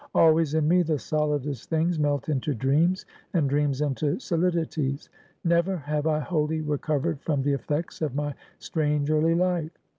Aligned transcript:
Always 0.15 0.55
in 0.55 0.67
me, 0.67 0.81
the 0.81 0.97
solidest 0.97 1.69
things 1.69 1.99
melt 1.99 2.27
into 2.27 2.55
dreams, 2.55 3.05
and 3.35 3.47
dreams 3.47 3.81
into 3.81 4.15
solidities. 4.17 5.09
Never 5.43 5.77
have 5.77 6.07
I 6.07 6.17
wholly 6.19 6.59
recovered 6.61 7.21
from 7.21 7.43
the 7.43 7.53
effects 7.53 8.01
of 8.01 8.15
my 8.15 8.33
strange 8.57 9.11
early 9.11 9.35
life. 9.35 9.77